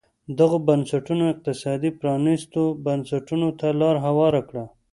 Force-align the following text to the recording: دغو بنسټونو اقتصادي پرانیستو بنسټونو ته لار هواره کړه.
دغو 0.37 0.57
بنسټونو 0.67 1.23
اقتصادي 1.33 1.91
پرانیستو 1.99 2.61
بنسټونو 2.85 3.47
ته 3.59 3.67
لار 3.79 3.95
هواره 4.05 4.41
کړه. 4.49 4.65